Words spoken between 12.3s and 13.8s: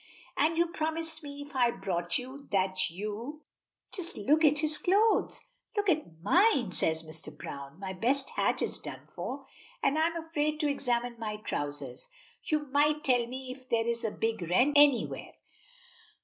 You might tell me if